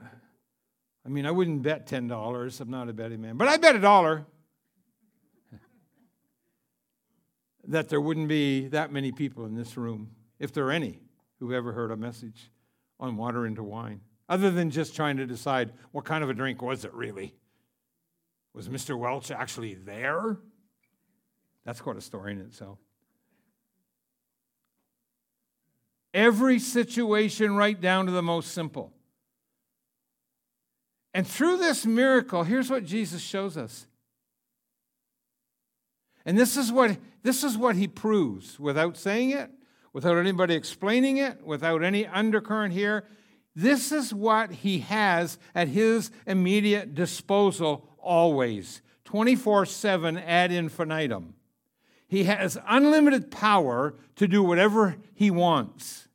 [1.09, 2.61] I mean, I wouldn't bet $10.
[2.61, 3.39] I'm not a betting man.
[3.39, 4.27] But I bet a dollar
[7.67, 11.01] that there wouldn't be that many people in this room, if there are any,
[11.41, 12.51] who've ever heard a message
[13.01, 16.61] on water into wine, other than just trying to decide what kind of a drink
[16.61, 17.35] was it really?
[18.53, 18.99] Was Mr.
[18.99, 20.37] Welch actually there?
[21.65, 22.77] That's quite a story in itself.
[26.13, 28.93] Every situation, right down to the most simple.
[31.19, 33.89] And through this miracle, here's what Jesus shows us.
[36.25, 39.51] And this is what this is what he proves without saying it,
[39.93, 43.05] without anybody explaining it, without any undercurrent here.
[43.57, 51.35] This is what he has at his immediate disposal always 24 7 ad infinitum.
[52.07, 56.07] He has unlimited power to do whatever he wants.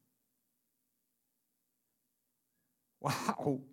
[3.02, 3.64] Wow.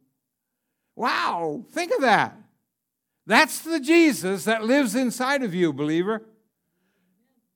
[0.97, 2.37] Wow, think of that.
[3.27, 6.23] That's the Jesus that lives inside of you, believer.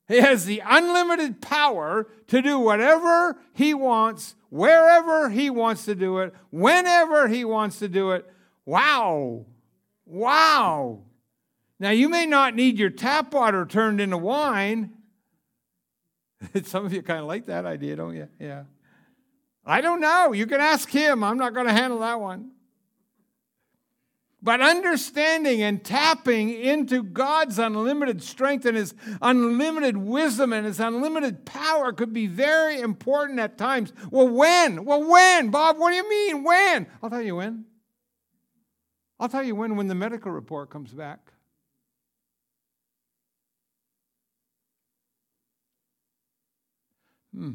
[0.07, 6.18] He has the unlimited power to do whatever he wants, wherever he wants to do
[6.18, 8.31] it, whenever he wants to do it.
[8.66, 9.47] Wow.
[10.05, 11.01] Wow.
[11.81, 14.92] Now, you may not need your tap water turned into wine.
[16.64, 18.29] Some of you kind of like that idea, don't you?
[18.38, 18.64] Yeah.
[19.66, 20.33] I don't know.
[20.33, 21.25] You can ask him.
[21.25, 22.51] I'm not going to handle that one.
[24.45, 31.47] But understanding and tapping into God's unlimited strength and His unlimited wisdom and His unlimited
[31.47, 33.95] power could be very important at times.
[34.11, 34.85] Well, when?
[34.85, 35.49] Well, when?
[35.49, 36.45] Bob, what do you mean?
[36.45, 36.87] When?
[37.03, 37.65] I'll tell you when.
[39.19, 41.33] I'll tell you when, when the medical report comes back.
[47.35, 47.53] Hmm.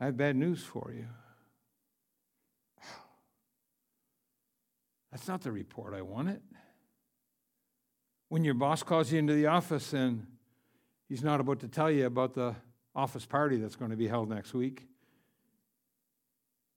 [0.00, 1.08] I have bad news for you.
[5.10, 6.40] That's not the report I wanted.
[8.28, 10.26] When your boss calls you into the office and
[11.08, 12.54] he's not about to tell you about the
[12.94, 14.86] office party that's going to be held next week,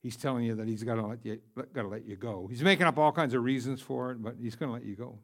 [0.02, 1.42] he's telling you that he's got to let you,
[1.74, 2.48] got to let you go.
[2.48, 4.96] He's making up all kinds of reasons for it, but he's going to let you
[4.96, 5.20] go.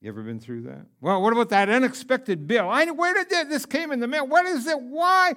[0.00, 0.86] You ever been through that?
[1.00, 2.68] Well, what about that unexpected bill?
[2.68, 4.26] I, where did this came in the mail?
[4.26, 4.80] What is it?
[4.80, 5.34] Why?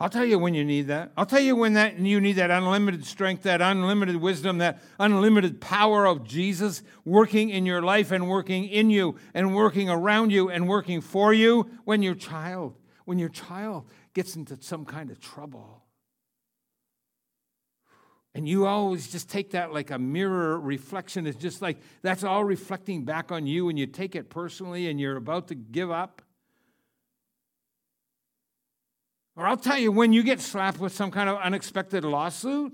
[0.00, 1.10] I'll tell you when you need that.
[1.16, 5.60] I'll tell you when that you need that unlimited strength, that unlimited wisdom, that unlimited
[5.60, 10.50] power of Jesus working in your life and working in you and working around you
[10.50, 12.76] and working for you when your child,
[13.06, 15.82] when your child gets into some kind of trouble.
[18.36, 21.26] And you always just take that like a mirror reflection.
[21.26, 25.00] It's just like that's all reflecting back on you, and you take it personally and
[25.00, 26.22] you're about to give up.
[29.38, 32.72] Or I'll tell you, when you get slapped with some kind of unexpected lawsuit,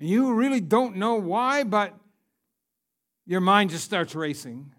[0.00, 1.94] and you really don't know why, but
[3.26, 4.72] your mind just starts racing.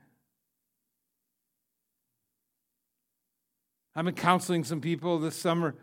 [3.96, 5.76] I've been counseling some people this summer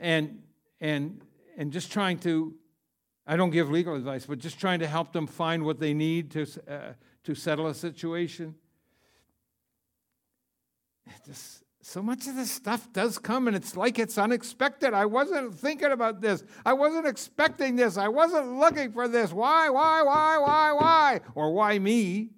[0.00, 0.42] and
[0.80, 1.20] and
[1.56, 2.56] and just trying to
[3.28, 6.32] I don't give legal advice, but just trying to help them find what they need
[6.32, 6.92] to uh,
[7.22, 8.56] to settle a situation.
[11.24, 14.92] Just so much of this stuff does come and it's like it's unexpected.
[14.92, 16.44] I wasn't thinking about this.
[16.66, 17.96] I wasn't expecting this.
[17.96, 19.32] I wasn't looking for this.
[19.32, 21.20] Why, why, why, why, why?
[21.34, 22.28] Or why me?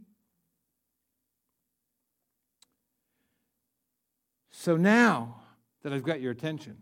[4.52, 5.40] So now
[5.82, 6.76] that I've got your attention,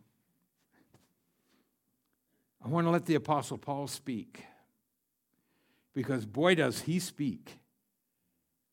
[2.62, 4.45] I want to let the Apostle Paul speak.
[5.95, 7.61] Because boy, does he speak.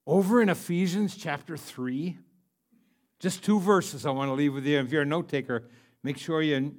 [0.05, 2.17] Over in Ephesians chapter 3,
[3.19, 4.79] just two verses I want to leave with you.
[4.79, 5.69] If you're a note taker,
[6.03, 6.75] make sure you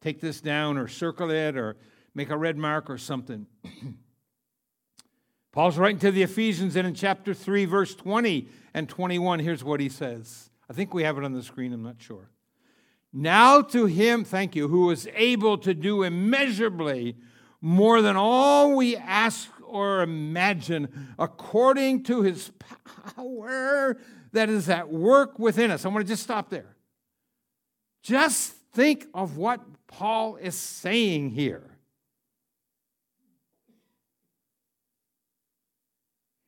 [0.00, 1.76] take this down or circle it or
[2.14, 3.46] make a red mark or something.
[5.52, 9.78] Paul's writing to the Ephesians, and in chapter 3, verse 20 and 21, here's what
[9.78, 10.50] he says.
[10.68, 12.30] I think we have it on the screen, I'm not sure.
[13.12, 17.16] Now to him, thank you, who is able to do immeasurably
[17.60, 22.52] more than all we ask or imagine, according to his
[23.16, 23.98] power
[24.30, 25.84] that is at work within us.
[25.84, 26.76] I want to just stop there.
[28.00, 31.76] Just think of what Paul is saying here.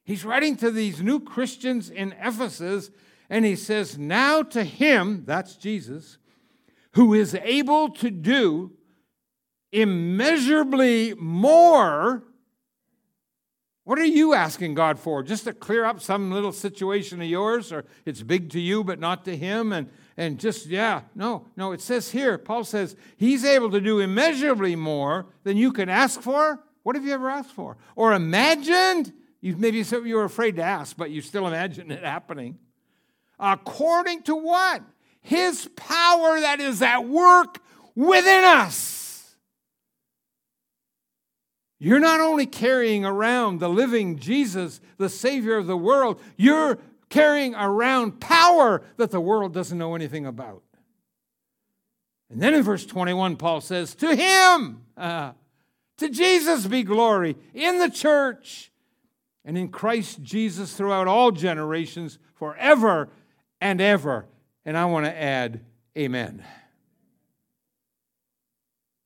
[0.04, 2.92] He's writing to these new Christians in Ephesus,
[3.28, 6.18] and he says, Now to him, that's Jesus,
[6.92, 8.70] who is able to do
[9.72, 12.22] immeasurably more
[13.86, 15.22] what are you asking God for?
[15.22, 18.98] Just to clear up some little situation of yours, or it's big to you but
[18.98, 21.70] not to Him, and, and just, yeah, no, no.
[21.70, 26.20] It says here, Paul says, He's able to do immeasurably more than you can ask
[26.20, 26.64] for.
[26.82, 27.76] What have you ever asked for?
[27.94, 29.12] Or imagined?
[29.40, 32.58] You, maybe you were afraid to ask, but you still imagine it happening.
[33.38, 34.82] According to what?
[35.20, 37.60] His power that is at work
[37.94, 38.95] within us.
[41.78, 46.78] You're not only carrying around the living Jesus, the Savior of the world, you're
[47.10, 50.62] carrying around power that the world doesn't know anything about.
[52.30, 55.32] And then in verse 21, Paul says, To him, uh,
[55.98, 58.72] to Jesus be glory in the church
[59.44, 63.08] and in Christ Jesus throughout all generations, forever
[63.60, 64.26] and ever.
[64.64, 65.60] And I want to add,
[65.96, 66.44] Amen.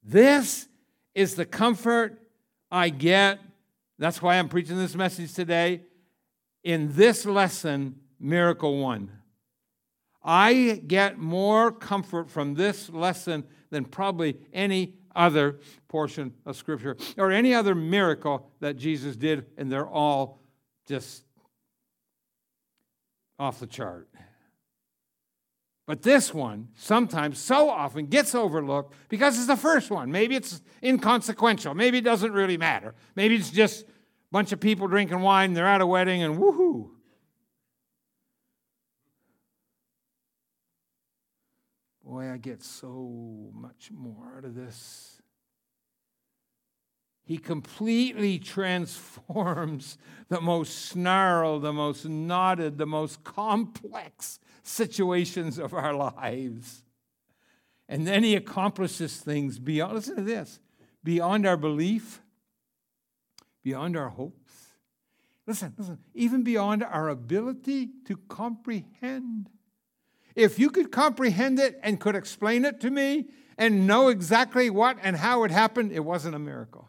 [0.03, 0.67] This
[1.15, 2.20] is the comfort
[2.71, 3.41] I get,
[3.99, 5.83] that's why I'm preaching this message today,
[6.63, 9.11] in this lesson, Miracle One.
[10.23, 15.59] I get more comfort from this lesson than probably any other
[15.89, 20.43] portion of Scripture or any other miracle that Jesus did, and they're all
[20.87, 21.25] just
[23.39, 24.10] off the chart.
[25.91, 30.13] But this one sometimes, so often, gets overlooked because it's the first one.
[30.13, 31.75] Maybe it's inconsequential.
[31.75, 32.95] Maybe it doesn't really matter.
[33.17, 33.87] Maybe it's just a
[34.31, 36.91] bunch of people drinking wine, they're at a wedding, and woohoo.
[42.05, 45.21] Boy, I get so much more out of this.
[47.25, 55.93] He completely transforms the most snarled, the most knotted, the most complex situations of our
[56.17, 56.83] lives.
[57.89, 60.61] And then he accomplishes things beyond, listen to this,
[61.03, 62.23] beyond our belief,
[63.63, 64.53] beyond our hopes.
[65.47, 69.51] Listen, listen, even beyond our ability to comprehend.
[70.37, 73.27] If you could comprehend it and could explain it to me
[73.59, 76.89] and know exactly what and how it happened, it wasn't a miracle.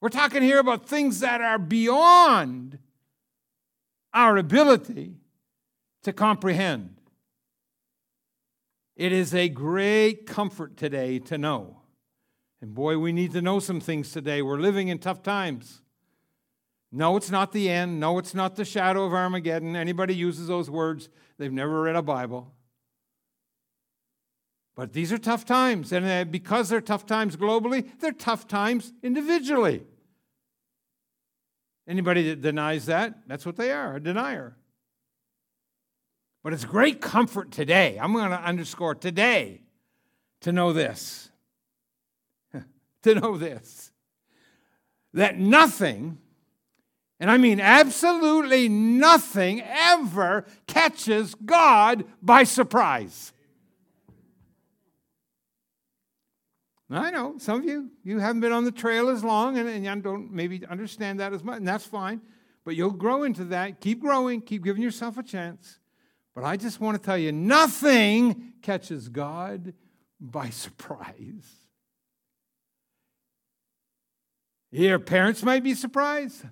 [0.00, 2.78] We're talking here about things that are beyond
[4.18, 5.14] our ability
[6.02, 6.96] to comprehend.
[8.96, 11.82] It is a great comfort today to know.
[12.60, 14.42] And boy, we need to know some things today.
[14.42, 15.82] We're living in tough times.
[16.90, 18.00] No, it's not the end.
[18.00, 19.76] No, it's not the shadow of Armageddon.
[19.76, 21.08] Anybody uses those words,
[21.38, 22.52] they've never read a Bible.
[24.74, 25.92] But these are tough times.
[25.92, 29.84] And uh, because they're tough times globally, they're tough times individually.
[31.88, 34.54] Anybody that denies that, that's what they are, a denier.
[36.44, 37.98] But it's great comfort today.
[37.98, 39.62] I'm going to underscore today
[40.42, 41.30] to know this
[43.02, 43.90] to know this
[45.14, 46.18] that nothing,
[47.18, 53.32] and I mean absolutely nothing, ever catches God by surprise.
[56.90, 59.84] I know some of you, you haven't been on the trail as long and, and
[59.84, 62.22] you don't maybe understand that as much, and that's fine.
[62.64, 63.80] But you'll grow into that.
[63.80, 65.78] Keep growing, keep giving yourself a chance.
[66.34, 69.74] But I just want to tell you nothing catches God
[70.20, 71.46] by surprise.
[74.70, 76.44] Your parents might be surprised.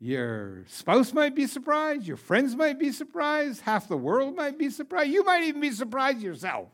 [0.00, 2.06] Your spouse might be surprised.
[2.06, 3.62] Your friends might be surprised.
[3.62, 5.10] Half the world might be surprised.
[5.10, 6.68] You might even be surprised yourself.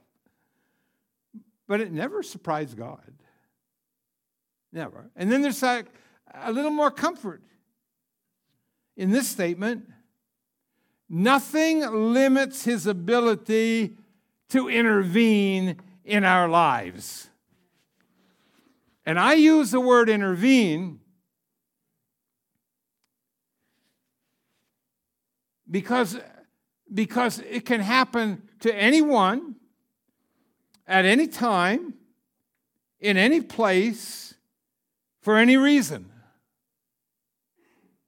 [1.67, 3.13] But it never surprised God.
[4.73, 5.11] Never.
[5.17, 5.85] And then there's a,
[6.35, 7.43] a little more comfort
[8.97, 9.89] in this statement.
[11.09, 11.81] Nothing
[12.13, 13.97] limits his ability
[14.51, 17.31] to intervene in our lives.
[19.07, 21.01] And I use the word intervene
[25.71, 26.19] because,
[26.93, 29.57] because it can happen to anyone
[30.87, 31.95] at any time,
[33.01, 34.35] in any place,
[35.21, 36.11] for any reason.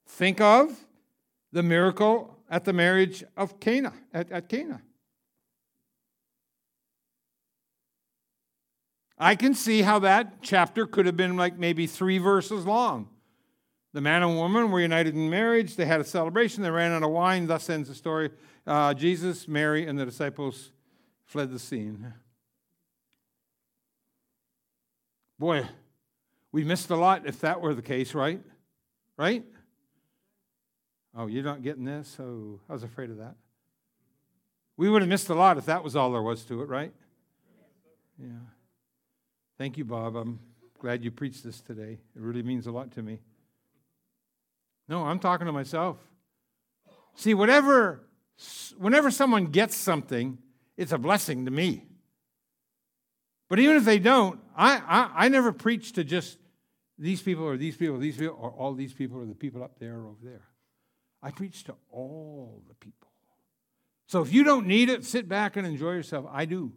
[0.06, 0.78] Think of
[1.52, 4.82] the miracle at the marriage of Cana, at, at Cana.
[9.18, 13.08] I can see how that chapter could have been like maybe three verses long.
[13.94, 15.76] The man and woman were united in marriage.
[15.76, 16.62] They had a celebration.
[16.62, 17.46] They ran out of wine.
[17.46, 18.30] Thus ends the story.
[18.66, 20.70] Uh, Jesus, Mary, and the disciples
[21.24, 22.12] fled the scene.
[25.38, 25.66] Boy,
[26.52, 28.40] we missed a lot if that were the case, right?
[29.16, 29.44] Right?
[31.14, 32.16] Oh, you're not getting this?
[32.20, 33.34] Oh, I was afraid of that.
[34.76, 36.92] We would have missed a lot if that was all there was to it, right?
[38.18, 38.28] Yeah.
[39.58, 40.16] Thank you, Bob.
[40.16, 40.38] I'm
[40.78, 41.98] glad you preached this today.
[42.14, 43.20] It really means a lot to me.
[44.88, 45.96] No, I'm talking to myself.
[47.14, 48.02] See, whatever,
[48.76, 50.38] whenever someone gets something,
[50.76, 51.84] it's a blessing to me.
[53.48, 56.38] But even if they don't, I, I, I never preach to just
[56.98, 59.62] these people or these people or these people or all these people or the people
[59.62, 60.48] up there or over there.
[61.22, 63.08] I preach to all the people.
[64.06, 66.26] So if you don't need it, sit back and enjoy yourself.
[66.30, 66.72] I do.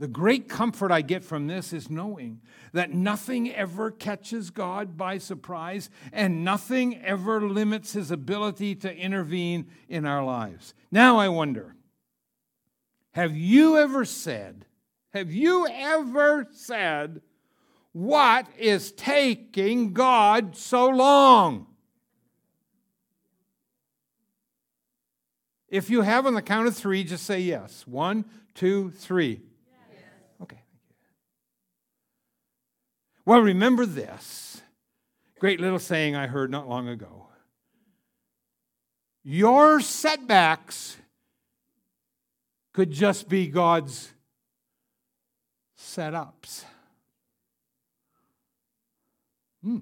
[0.00, 2.40] The great comfort I get from this is knowing
[2.72, 9.68] that nothing ever catches God by surprise and nothing ever limits his ability to intervene
[9.88, 10.74] in our lives.
[10.90, 11.76] Now I wonder
[13.12, 14.66] have you ever said,
[15.14, 17.22] have you ever said,
[17.92, 21.68] what is taking God so long?
[25.68, 27.86] If you have on the count of three, just say yes.
[27.86, 29.40] One, two, three.
[30.42, 30.62] Okay.
[33.24, 34.62] Well, remember this
[35.38, 37.28] great little saying I heard not long ago.
[39.22, 40.96] Your setbacks
[42.72, 44.13] could just be God's
[45.84, 46.64] setups.
[49.62, 49.78] Hmm.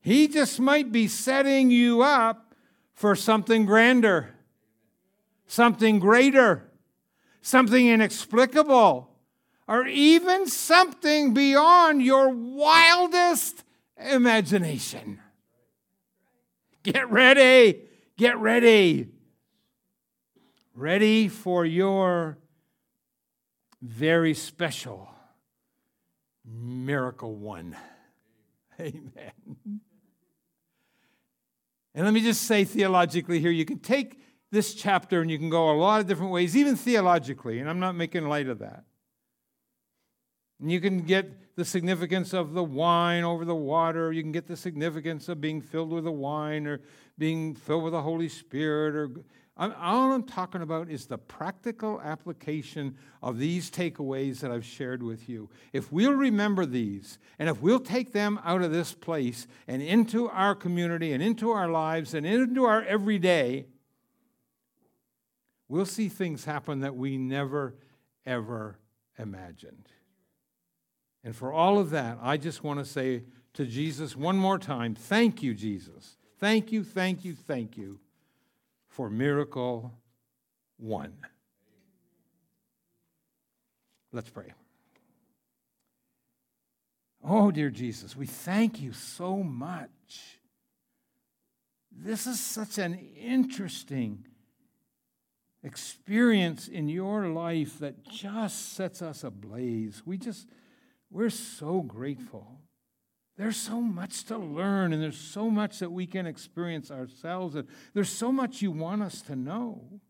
[0.00, 2.54] He just might be setting you up
[2.92, 4.34] for something grander,
[5.46, 6.70] something greater,
[7.40, 9.10] something inexplicable
[9.66, 13.64] or even something beyond your wildest
[13.96, 15.20] imagination.
[16.82, 17.80] Get ready.
[18.18, 19.08] Get ready.
[20.74, 22.36] Ready for your
[23.84, 25.10] very special
[26.44, 27.76] miracle one.
[28.80, 29.32] Amen.
[31.94, 34.20] And let me just say theologically here you can take
[34.50, 37.78] this chapter and you can go a lot of different ways, even theologically, and I'm
[37.78, 38.84] not making light of that.
[40.60, 44.12] And you can get the significance of the wine over the water.
[44.12, 46.80] You can get the significance of being filled with the wine or
[47.18, 48.96] being filled with the Holy Spirit.
[48.96, 49.10] Or
[49.56, 55.28] all I'm talking about is the practical application of these takeaways that I've shared with
[55.28, 55.48] you.
[55.72, 60.28] If we'll remember these, and if we'll take them out of this place and into
[60.28, 63.66] our community and into our lives and into our everyday,
[65.68, 67.76] we'll see things happen that we never,
[68.26, 68.80] ever
[69.20, 69.88] imagined.
[71.22, 74.96] And for all of that, I just want to say to Jesus one more time
[74.96, 76.16] thank you, Jesus.
[76.40, 78.00] Thank you, thank you, thank you
[78.94, 79.92] for miracle
[80.76, 81.14] one.
[84.12, 84.52] Let's pray.
[87.26, 90.38] Oh, dear Jesus, we thank you so much.
[91.90, 94.26] This is such an interesting
[95.64, 100.02] experience in your life that just sets us ablaze.
[100.06, 100.48] We just,
[101.10, 102.60] we're so grateful.
[103.36, 107.66] There's so much to learn, and there's so much that we can experience ourselves, and
[107.92, 110.00] there's so much you want us to know.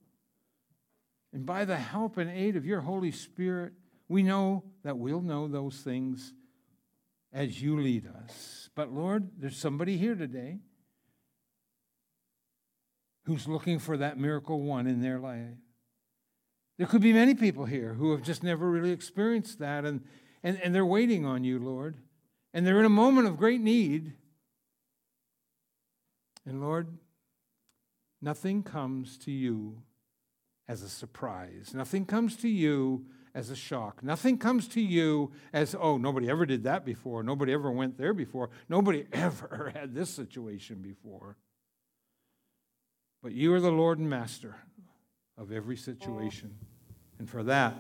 [1.33, 3.73] And by the help and aid of your Holy Spirit,
[4.09, 6.35] we know that we'll know those things
[7.33, 8.69] as you lead us.
[8.75, 10.59] But Lord, there's somebody here today
[13.25, 15.57] who's looking for that miracle one in their life.
[16.77, 20.03] There could be many people here who have just never really experienced that, and,
[20.43, 21.97] and, and they're waiting on you, Lord.
[22.55, 24.13] And they're in a moment of great need.
[26.47, 26.87] And Lord,
[28.23, 29.83] nothing comes to you
[30.69, 31.73] as a surprise.
[31.75, 34.03] Nothing comes to you as a shock.
[34.05, 37.23] Nothing comes to you as, oh, nobody ever did that before.
[37.23, 38.51] Nobody ever went there before.
[38.69, 41.37] Nobody ever had this situation before.
[43.23, 44.55] But you are the Lord and Master
[45.37, 46.57] of every situation.
[47.19, 47.75] And for that,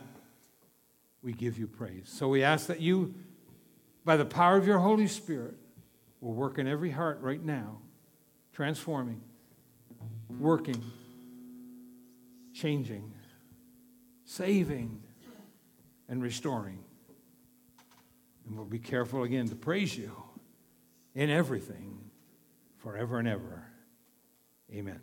[1.23, 2.07] we give you praise.
[2.07, 3.15] So we ask that you,
[4.05, 5.55] by the power of your Holy Spirit,
[6.21, 7.79] will work in every heart right now,
[8.53, 9.21] transforming,
[10.39, 10.83] working,
[12.55, 13.13] changing,
[14.25, 15.03] saving,
[16.09, 16.79] and restoring.
[18.47, 20.13] And we'll be careful again to praise you
[21.15, 22.11] in everything
[22.79, 23.65] forever and ever.
[24.73, 25.01] Amen.